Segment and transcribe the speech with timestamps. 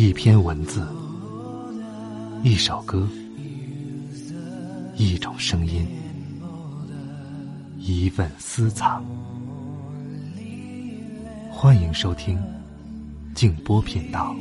[0.00, 0.86] 一篇文字，
[2.44, 3.08] 一首歌，
[4.94, 5.84] 一种声音，
[7.78, 9.04] 一份私藏。
[11.50, 12.40] 欢迎收听
[13.34, 14.36] 静波频道。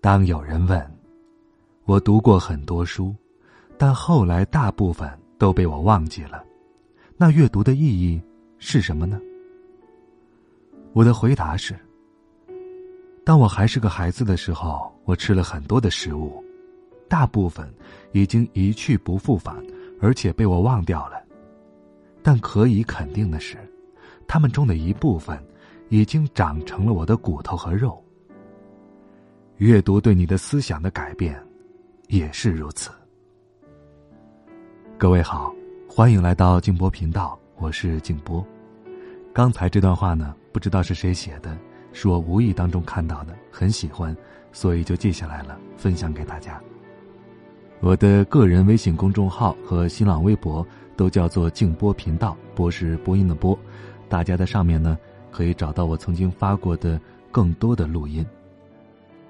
[0.00, 0.84] 当有人问，
[1.84, 3.14] 我读过很多书，
[3.78, 5.08] 但后来大部分。
[5.38, 6.44] 都被我忘记了，
[7.16, 8.20] 那阅读的意义
[8.58, 9.20] 是什么呢？
[10.92, 11.74] 我的回答是：
[13.24, 16.42] 当我还是个孩子的时候，我吃了很多的食物，
[17.08, 17.68] 大部分
[18.12, 19.56] 已经一去不复返，
[20.00, 21.22] 而且被我忘掉了。
[22.22, 23.58] 但可以肯定的是，
[24.26, 25.38] 他们中的一部分
[25.88, 28.02] 已经长成了我的骨头和肉。
[29.58, 31.38] 阅读对你的思想的改变，
[32.08, 32.90] 也是如此。
[34.96, 35.52] 各位好，
[35.88, 38.46] 欢迎来到静波频道，我是静波。
[39.32, 41.58] 刚才这段话呢，不知道是谁写的，
[41.92, 44.16] 是我无意当中看到的，很喜欢，
[44.52, 46.60] 所以就记下来了，分享给大家。
[47.80, 50.64] 我的个人微信公众号和新浪微博
[50.96, 53.58] 都叫做静波频道，波是播音的波。
[54.08, 54.96] 大家在上面呢，
[55.32, 57.00] 可以找到我曾经发过的
[57.32, 58.24] 更多的录音。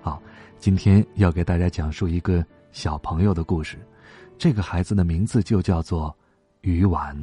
[0.02, 0.22] 好，
[0.58, 3.78] 今天要给大家讲述一个小朋友的故事。
[4.36, 6.14] 这个孩子的名字就叫做
[6.60, 7.16] 鱼丸。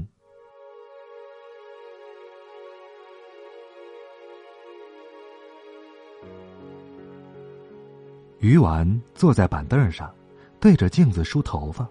[8.40, 10.12] 鱼丸坐在板凳上，
[10.60, 11.88] 对着镜子梳头发，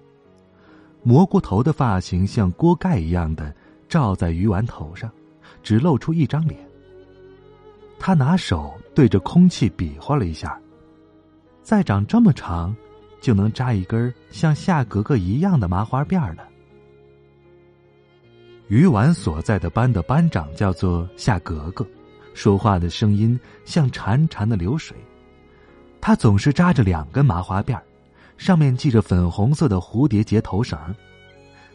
[1.05, 3.55] 蘑菇头的发型像锅盖一样的
[3.89, 5.09] 罩在鱼丸头上，
[5.63, 6.59] 只露出一张脸。
[8.01, 10.61] 他拿手对着空气比划了一下，
[11.63, 12.75] 再长这么长。
[13.21, 16.49] 就能扎一根像夏格格一样的麻花辫了。
[18.69, 21.87] 鱼丸所在的班的班长叫做夏格格，
[22.35, 24.97] 说话的声音像潺潺的流水。
[26.01, 27.79] 他总是扎着两根麻花辫
[28.39, 30.79] 上面系着粉红色的蝴蝶结头绳。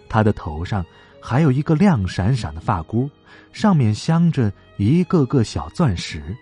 [0.10, 0.84] 他的头上
[1.22, 3.10] 还有一个亮闪闪的发箍，
[3.52, 6.36] 上面镶着一个个小钻石。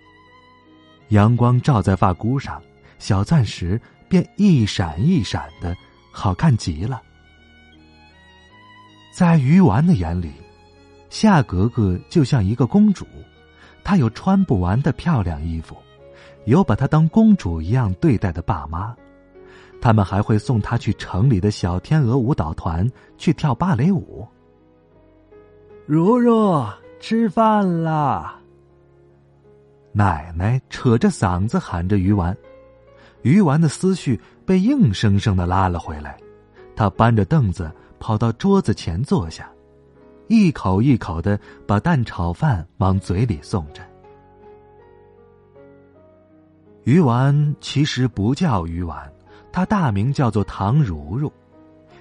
[1.10, 2.62] 阳光照在发箍上，
[3.00, 3.82] 小钻石。
[4.14, 5.76] 便一闪一闪的，
[6.12, 7.02] 好看极了。
[9.12, 10.32] 在鱼丸的眼里，
[11.10, 13.08] 夏格格就像一个公主，
[13.84, 15.76] 她有穿不完的漂亮衣服，
[16.46, 18.96] 有把她当公主一样对待的爸妈，
[19.82, 22.88] 他们还会送她去城里的小天鹅舞蹈团
[23.18, 24.28] 去跳芭蕾舞。
[25.88, 26.64] 如如，
[27.00, 28.40] 吃饭啦！
[29.92, 32.38] 奶奶扯着嗓子喊着鱼丸。
[33.24, 36.18] 鱼丸的思绪被硬生生的拉了回来，
[36.76, 39.50] 他搬着凳子跑到桌子前坐下，
[40.28, 43.82] 一口一口的把蛋炒饭往嘴里送着。
[46.84, 49.10] 鱼丸其实不叫鱼丸，
[49.54, 51.32] 它大名叫做唐如如，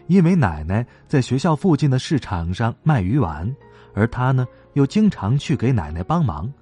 [0.09, 3.55] 因为奶奶在学校附近的市场上卖鱼丸，
[3.94, 6.53] 而他呢又经常去给奶奶帮忙，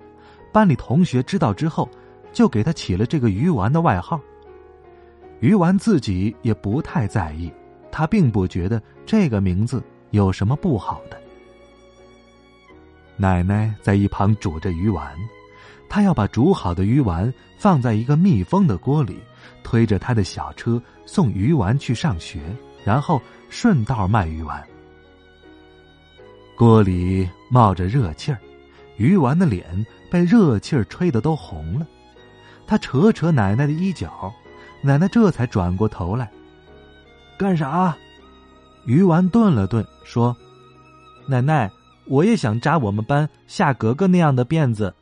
[0.53, 1.89] 班里同学知道之后，
[2.31, 4.21] 就给他起了这个鱼丸的外号。
[5.41, 7.51] 鱼丸自己也不太在意，
[7.91, 11.19] 他并不觉得这个名字有什么不好的。
[13.17, 15.15] 奶奶在一旁煮着鱼丸，
[15.89, 19.19] 她要把煮好的鱼丸放在一个密封的锅里，
[19.63, 22.41] 推着他的小车送鱼丸去上学，
[22.85, 24.63] 然后顺道卖鱼丸。
[26.55, 28.39] 锅里冒着热气儿，
[28.99, 31.87] 鱼丸的脸被热气儿吹得都红了。
[32.67, 34.31] 他扯扯奶奶的衣角。
[34.83, 36.31] 奶奶这才转过头来，
[37.39, 37.97] 干啥？
[38.87, 40.35] 鱼丸顿了顿，说
[41.29, 41.71] ：“奶奶，
[42.07, 44.95] 我也想扎我们班夏格格那样的辫子。”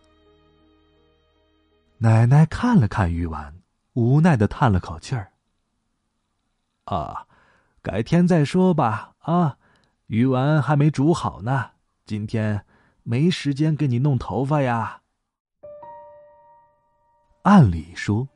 [1.99, 3.55] 奶奶看了看鱼丸，
[3.93, 5.33] 无奈的叹了口气儿
[6.87, 7.27] ：“啊，
[7.81, 9.13] 改天再说吧。
[9.21, 9.59] 啊，
[10.09, 11.71] 鱼丸还没煮好呢，
[12.05, 12.65] 今天
[13.05, 15.03] 没时间给你弄头发呀。”
[17.43, 18.29] 按理说。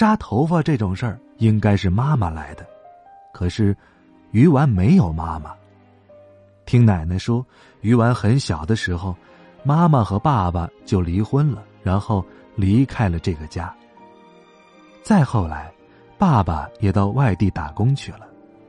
[0.00, 2.66] 扎头发这种事儿应该是妈妈来的，
[3.34, 3.76] 可是
[4.30, 5.54] 鱼丸没有妈妈。
[6.64, 7.44] 听奶奶说，
[7.82, 9.14] 鱼丸很小的时候，
[9.62, 12.24] 妈妈和爸爸就离婚了，然后
[12.56, 13.70] 离开了这个家。
[15.02, 15.70] 再后来，
[16.16, 18.26] 爸爸也到外地打工去了，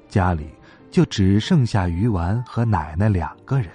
[0.10, 0.50] 家里
[0.90, 3.70] 就只剩下鱼丸和奶奶两个人。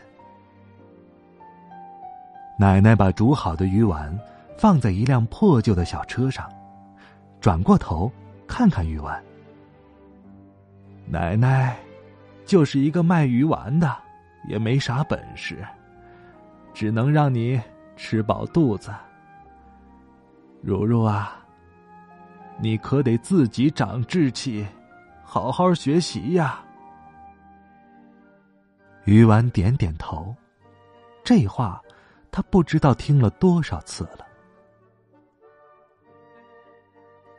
[2.59, 4.14] 奶奶把煮好的鱼丸
[4.59, 6.47] 放在一辆破旧的小车上。
[7.47, 8.11] 转过头，
[8.49, 9.23] 看看鱼丸。
[11.07, 11.77] 奶奶，
[12.45, 13.97] 就是一个卖鱼丸的，
[14.49, 15.65] 也没啥本事，
[16.75, 17.63] 只能让你
[17.95, 18.93] 吃饱肚子。
[20.61, 21.37] 如如啊，
[22.59, 24.67] 你可得自己长志气，
[25.23, 26.61] 好好学习呀。
[29.05, 30.35] 鱼丸点点头，
[31.23, 31.81] 这话
[32.33, 34.25] 他不知道听了多少次了。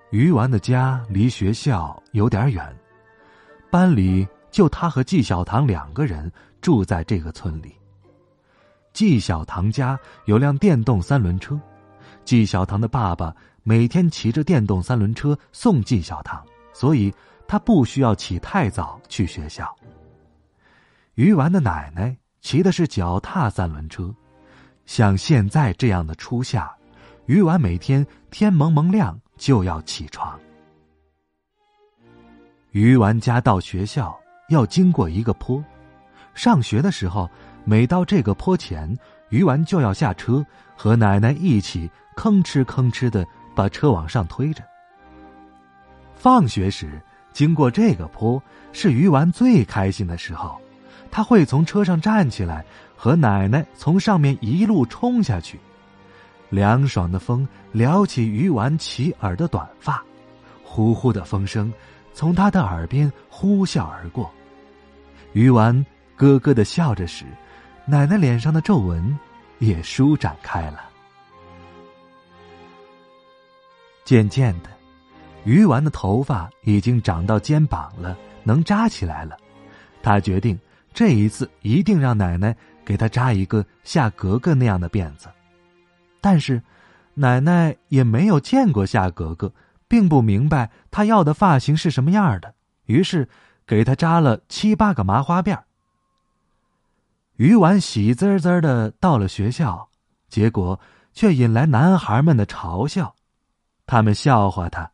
[0.09, 2.74] 鱼丸的家离学校有点远，
[3.69, 6.31] 班里就他和纪晓堂两个人
[6.62, 7.75] 住在这个村里。
[8.94, 11.59] 纪晓堂家有辆电动三轮车，
[12.24, 17.13] 纪晓堂的爸爸每天骑着电动三轮车送纪晓堂，所以
[17.45, 19.75] 他不需要起太早去学校。
[21.15, 24.15] 鱼丸的奶奶骑的是脚踏三轮车，
[24.86, 26.74] 像现在这样的初夏，
[27.25, 30.37] 鱼丸每天天蒙蒙亮就要起床。
[32.71, 34.17] 鱼丸家到学校
[34.49, 35.63] 要经过一个坡，
[36.33, 37.29] 上学的时候，
[37.63, 38.95] 每到这个坡前，
[39.29, 40.45] 鱼丸就要下车，
[40.75, 43.25] 和奶奶一起吭哧吭哧的
[43.55, 44.63] 把车往上推着。
[46.15, 47.01] 放学时
[47.31, 48.41] 经过这个坡，
[48.73, 50.59] 是鱼丸最开心的时候。
[51.09, 55.57] 他会从车上站起来，和奶奶从上面一路冲下去。
[56.49, 60.03] 凉爽的风撩起鱼丸齐耳的短发，
[60.63, 61.71] 呼呼的风声
[62.13, 64.31] 从他的耳边呼啸而过。
[65.33, 65.85] 鱼丸
[66.15, 67.25] 咯咯的笑着时，
[67.85, 69.17] 奶奶脸上的皱纹
[69.59, 70.85] 也舒展开了。
[74.03, 74.69] 渐渐的，
[75.44, 79.38] 鱼丸的头发已经长到肩膀了，能扎起来了。
[80.01, 80.57] 他决定。
[80.94, 85.27] 这一次一定让奶奶给他扎一个夏格格那样的辫子，
[86.21, 86.61] 但是
[87.13, 89.51] 奶奶也没有见过夏格格，
[89.87, 92.53] 并不明白他要的发型是什么样的，
[92.85, 93.27] 于是
[93.65, 95.63] 给他扎了七八个麻花辫儿。
[97.35, 99.87] 鱼丸喜滋滋的到了学校，
[100.27, 100.79] 结果
[101.13, 103.13] 却引来男孩们的嘲笑，
[103.85, 104.89] 他们笑话他：“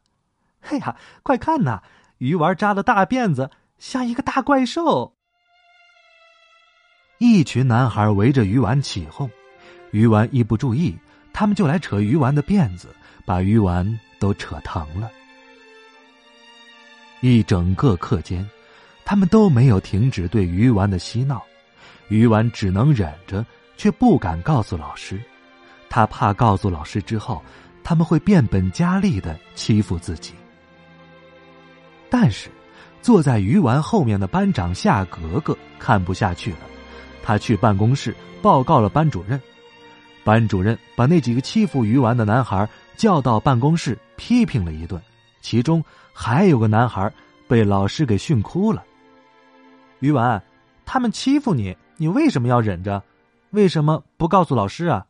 [0.68, 1.82] 哎呀，快看呐，
[2.18, 5.14] 鱼丸扎了大辫子，像一个大怪兽。”
[7.20, 9.30] 一群男孩围着鱼丸起哄，
[9.92, 10.98] 鱼丸一不注意，
[11.34, 12.96] 他们就来扯鱼丸的辫子，
[13.26, 15.12] 把鱼丸都扯疼了。
[17.22, 18.48] 一整个课间，
[19.04, 21.42] 他们都没有停止对鱼丸的嬉闹，
[22.08, 23.46] 鱼丸只能忍着，
[23.76, 25.20] 却不敢告诉老师，
[25.90, 27.42] 他怕告诉老师之后，
[27.84, 30.34] 他们会变本加厉的欺负自己。
[32.10, 32.50] 但是，
[33.02, 36.60] 坐在鱼丸后面的班长夏格格看不下去了。
[37.24, 39.42] 他去办公室报告了班主任，
[40.24, 45.02] 班主任把那几个欺负鱼丸的男孩叫到办公室批评了一顿，
[45.42, 45.84] 其中
[46.14, 47.12] 还有个男孩
[47.48, 48.84] 被老师给训哭了。
[50.00, 50.42] 鱼丸，
[50.86, 53.04] 他们欺负你，你为什么要忍着？
[53.52, 55.06] 为什么不告诉老师啊？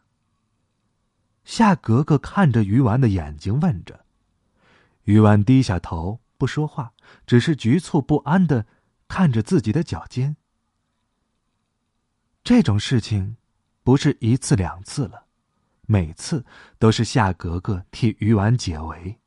[1.45, 4.03] 夏格格看着鱼丸的眼睛问着，
[5.03, 6.91] 鱼丸低下头不说话，
[7.27, 8.65] 只是局促不安的
[9.07, 10.35] 看着自己的脚尖。
[12.43, 13.37] 这种事情，
[13.83, 15.25] 不是一次两次了，
[15.85, 16.45] 每次
[16.79, 19.19] 都是夏格格替鱼丸解围。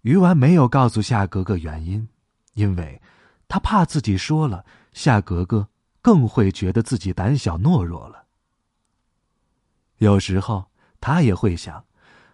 [0.00, 2.08] 鱼丸没有告诉夏格格原因，
[2.54, 3.00] 因为
[3.46, 5.68] 他怕自己说了，夏格格
[6.00, 8.24] 更会觉得自己胆小懦弱了。
[9.98, 11.84] 有时候他也会想，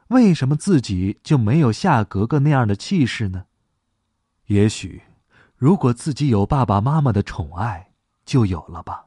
[0.08, 3.46] 为什么自己就没有夏格格那样的气势呢？
[4.46, 5.02] 也许，
[5.56, 7.92] 如果自己有爸爸妈妈的宠爱，
[8.24, 9.06] 就有了吧。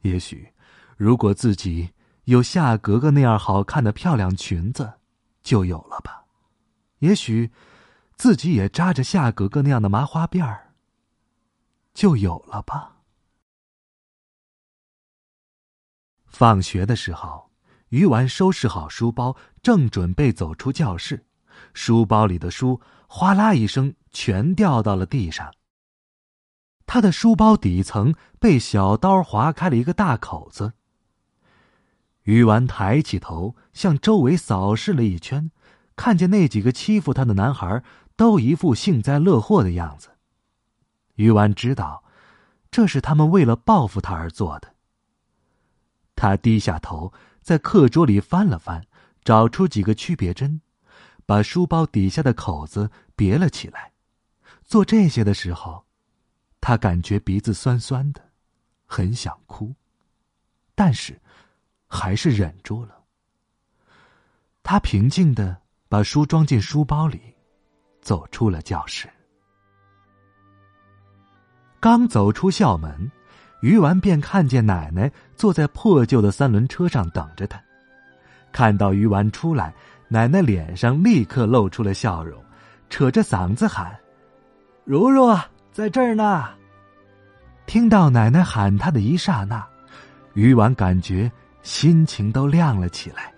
[0.00, 0.48] 也许，
[0.96, 1.90] 如果自己
[2.24, 4.94] 有夏格格那样好看的漂亮裙子，
[5.42, 6.24] 就有了吧。
[7.00, 7.52] 也许，
[8.16, 10.72] 自己也扎着夏格格那样的麻花辫儿，
[11.92, 12.96] 就有了吧。
[16.26, 17.50] 放学的时候，
[17.90, 21.26] 鱼丸收拾好书包，正准备走出教室，
[21.74, 25.52] 书包里的书哗啦一声全掉到了地上。
[26.86, 30.72] 他的书包底层被小刀划开了一个大口子。
[32.26, 35.52] 鱼丸抬起头，向周围扫视了一圈，
[35.94, 37.84] 看见那几个欺负他的男孩
[38.16, 40.08] 都一副幸灾乐祸的样子。
[41.14, 42.02] 鱼丸知道，
[42.68, 44.74] 这是他们为了报复他而做的。
[46.16, 48.84] 他低下头，在课桌里翻了翻，
[49.22, 50.60] 找出几个区别针，
[51.24, 53.92] 把书包底下的口子别了起来。
[54.64, 55.86] 做这些的时候。
[56.58, 58.20] 他感觉鼻子酸酸的，
[58.86, 59.76] 很想哭，
[60.74, 61.20] 但是
[61.86, 62.96] 还是忍住了。
[64.62, 65.56] 他平静的
[65.88, 67.20] 把书装进书包里，
[68.00, 69.08] 走出了教室。
[71.78, 73.10] 刚走出校门，
[73.60, 77.62] 鱼丸便看见奶奶坐在破旧的三轮车上等着他。
[78.50, 79.72] 看到鱼丸出来，
[80.08, 82.42] 奶奶脸上立刻露出了笑容，
[82.90, 83.96] 扯着嗓子喊
[84.84, 85.32] ：“如如
[85.72, 86.48] 在这儿呢！”
[87.66, 89.64] 听到奶奶喊他的一刹那，
[90.34, 91.30] 鱼丸感觉
[91.66, 93.34] 心情都亮了起来。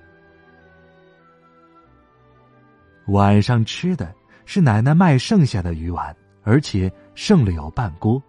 [3.07, 8.23] 晚上吃的是奶奶卖剩下的鱼丸，而且剩了有半锅。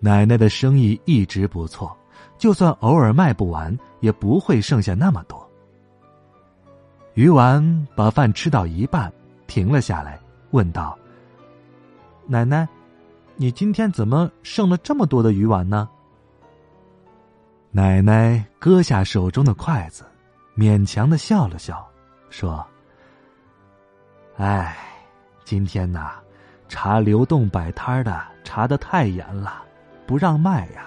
[0.00, 1.94] 奶奶的生意一直不错，
[2.38, 5.46] 就算偶尔卖不完，也不会剩下那么多。
[7.12, 9.12] 鱼丸把饭吃到一半，
[9.46, 10.18] 停了下来，
[10.52, 10.98] 问道
[12.26, 12.66] ：“奶奶，
[13.36, 15.90] 你今天怎么剩了这么多的鱼丸呢？”
[17.76, 20.04] 奶奶搁下手中的筷子，
[20.56, 21.84] 勉强的笑了笑，
[22.30, 22.64] 说
[24.38, 24.76] ：“哎，
[25.44, 26.12] 今天呐，
[26.68, 29.64] 查流动摆摊的查的太严了。”
[30.06, 30.84] 不让卖呀！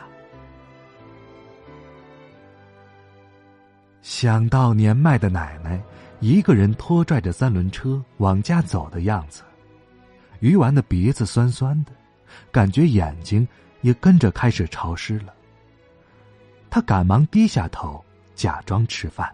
[4.01, 5.81] 想到年迈的奶奶
[6.21, 9.43] 一个人拖拽着三轮车往家走的样子，
[10.39, 11.91] 鱼丸的鼻子酸酸的，
[12.49, 13.45] 感觉眼睛
[13.81, 15.33] 也跟着开始潮湿了。
[16.69, 18.03] 他赶忙低下头，
[18.35, 19.29] 假装吃饭。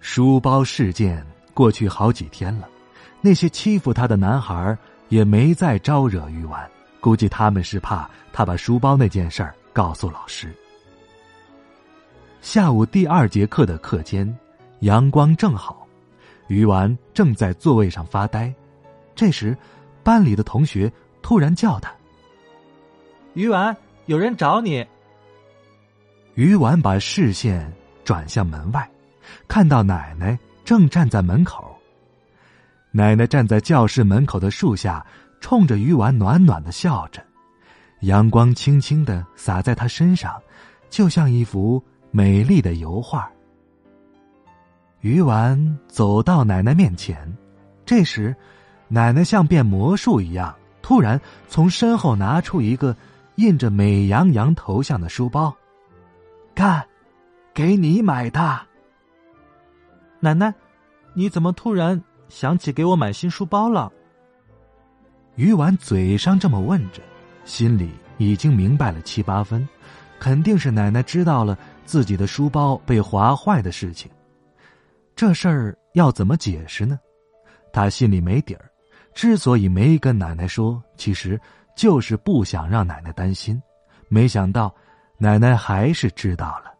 [0.00, 2.68] 书包事件过去好几天了，
[3.20, 4.76] 那些欺负他的男孩
[5.08, 6.68] 也没再招惹鱼丸。
[7.00, 10.54] 估计他们是怕他把书包那件事告诉老师。
[12.40, 14.32] 下午第二节课的课间，
[14.80, 15.86] 阳光正好，
[16.48, 18.52] 鱼丸正在座位上发呆。
[19.14, 19.56] 这时，
[20.02, 21.92] 班里的同学突然叫他
[23.34, 24.86] ：“鱼丸，有人找你。”
[26.34, 27.72] 鱼丸把视线
[28.04, 28.90] 转向门外，
[29.46, 31.76] 看到奶奶正站在门口。
[32.90, 35.04] 奶奶站在教室门口的树下。
[35.44, 37.20] 冲着鱼丸暖暖的笑着，
[38.02, 40.40] 阳光轻轻的洒在她身上，
[40.88, 41.82] 就像一幅
[42.12, 43.28] 美丽的油画。
[45.00, 47.36] 鱼丸走到奶奶面前，
[47.84, 48.32] 这时，
[48.86, 52.96] 奶奶像变魔术一样，突然从身后拿出一个
[53.36, 55.54] 印着美羊羊头像的书包，
[56.54, 56.86] 看，
[57.54, 58.60] 给你买的。
[60.20, 60.52] 奶奶，
[61.14, 63.90] 你怎么突然想起给我买新书包了？
[65.34, 67.02] 鱼丸嘴上这么问着，
[67.44, 69.66] 心里已经明白了七八分，
[70.20, 74.10] 肯定是奶奶知道了自己的书包被划坏的事情。
[75.16, 76.98] 这事儿要怎么解释呢？
[77.72, 78.70] 他心里没底儿。
[79.14, 81.38] 之所以没跟奶奶说，其实
[81.74, 83.60] 就是不想让奶奶担心。
[84.08, 84.74] 没想到，
[85.18, 86.72] 奶奶还是知道了。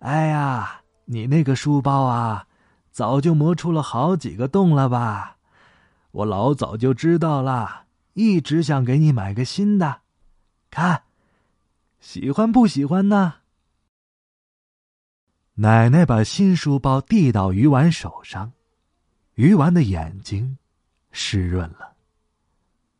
[0.00, 2.46] 哎呀，你那个书包啊，
[2.90, 5.36] 早就磨出了好几个洞了吧？
[6.10, 10.00] 我老早就知道了，一直想给你买个新的，
[10.70, 11.02] 看，
[12.00, 13.34] 喜欢不喜欢呢？
[15.54, 18.52] 奶奶把新书包递到鱼丸手上，
[19.34, 20.58] 鱼丸的眼睛
[21.12, 21.95] 湿润了。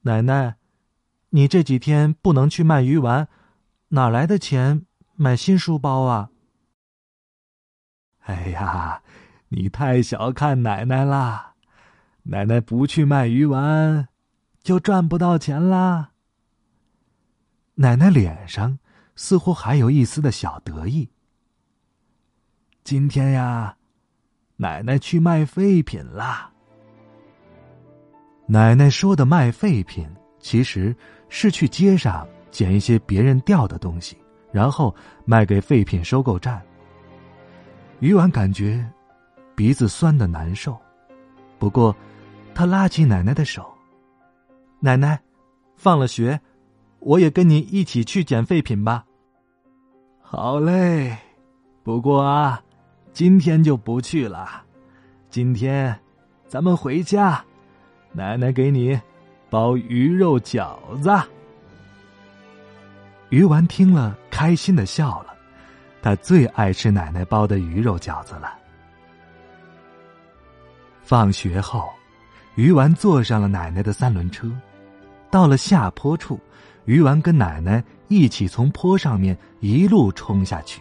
[0.07, 0.57] 奶奶，
[1.31, 3.27] 你这几天不能去卖鱼丸，
[3.89, 4.87] 哪来的钱
[5.17, 6.31] 买新书包啊？
[8.21, 9.03] 哎呀，
[9.49, 11.55] 你太小看奶奶了。
[12.23, 14.07] 奶奶不去卖鱼丸，
[14.63, 16.13] 就赚不到钱啦。
[17.75, 18.79] 奶奶脸上
[19.17, 21.11] 似乎还有一丝的小得意。
[22.85, 23.77] 今天呀，
[24.57, 26.53] 奶奶去卖废品啦。
[28.47, 30.95] 奶奶说的卖废品，其实
[31.29, 34.17] 是去街上捡一些别人掉的东西，
[34.53, 36.63] 然后卖给废品收购站。
[38.01, 38.89] 鱼丸感觉
[39.55, 40.77] 鼻子酸的难受，
[41.59, 41.95] 不过。
[42.59, 43.71] 他拉起奶奶的手，
[44.81, 45.21] 奶奶，
[45.77, 46.41] 放了学，
[47.01, 49.05] 我也跟你一起去捡废品吧。
[50.23, 51.19] 好嘞，
[51.83, 52.63] 不过啊，
[53.13, 54.63] 今天就不去了。
[55.29, 56.01] 今天，
[56.49, 57.45] 咱们回家，
[58.17, 58.99] 奶奶给你
[59.51, 61.15] 包鱼肉饺子。
[63.29, 65.37] 鱼丸听了，开心的笑了，
[66.01, 68.57] 他最爱吃奶奶包的鱼肉饺子了。
[71.03, 71.87] 放学后。
[72.55, 74.51] 鱼丸坐上了奶奶的三轮车，
[75.31, 76.41] 到了下坡处，
[76.87, 80.81] 鱼丸跟奶奶一起从坡上面一路冲下去，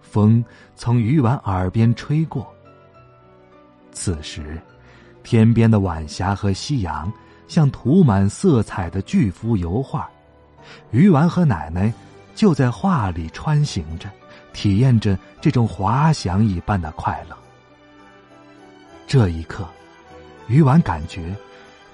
[0.00, 2.52] 风从鱼丸耳边吹过。
[3.92, 4.60] 此时，
[5.24, 7.12] 天边的晚霞和夕阳
[7.48, 10.08] 像涂满色彩的巨幅油画，
[10.92, 11.92] 鱼丸和奶奶
[12.36, 14.08] 就在画里穿行着，
[14.52, 17.36] 体验着这种滑翔一般的快乐。
[19.06, 19.66] 这一刻。
[20.46, 21.34] 鱼丸感觉，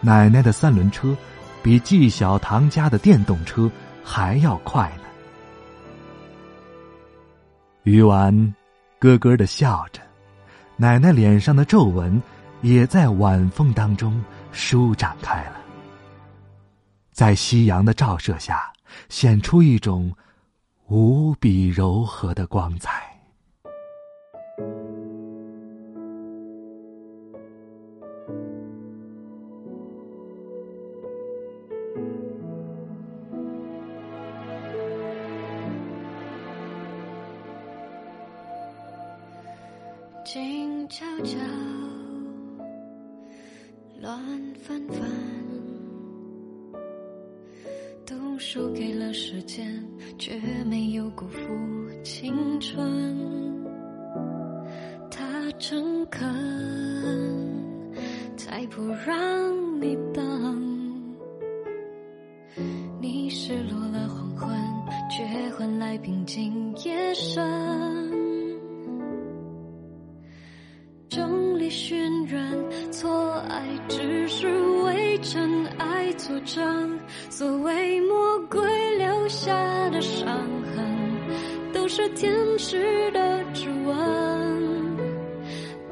[0.00, 1.16] 奶奶的三轮车
[1.62, 3.70] 比纪晓堂家的电动车
[4.02, 5.04] 还要快呢。
[7.84, 8.54] 鱼丸
[8.98, 10.02] 咯咯的笑着，
[10.76, 12.20] 奶奶脸上的皱纹
[12.62, 15.56] 也在晚风当中舒展开了，
[17.12, 18.72] 在夕阳的照射下，
[19.08, 20.14] 显出一种
[20.88, 23.09] 无比柔和的光彩。
[52.02, 53.60] 青春。
[55.10, 56.28] 他诚恳，
[58.36, 61.14] 才不让你等。
[63.00, 64.48] 你失落了黄昏，
[65.10, 65.24] 却
[65.56, 67.79] 换来平静夜深。
[82.00, 84.96] 着天使的指纹。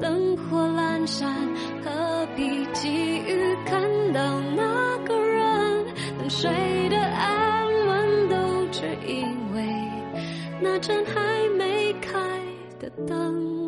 [0.01, 1.31] 灯火阑珊，
[1.83, 2.89] 何必急
[3.19, 3.79] 于看
[4.11, 5.85] 到那个人？
[6.17, 6.49] 等谁
[6.89, 8.35] 的安稳，都
[8.71, 9.23] 只因
[9.53, 9.63] 为
[10.59, 12.17] 那盏还没开
[12.79, 13.58] 的灯。